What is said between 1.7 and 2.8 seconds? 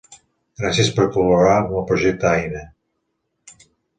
el projecte Aina!